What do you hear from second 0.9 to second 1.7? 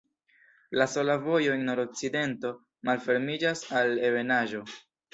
sola vojo en